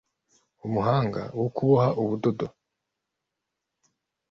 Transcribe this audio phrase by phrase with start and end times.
[0.65, 2.47] umuhanga wo kuboha ubudodo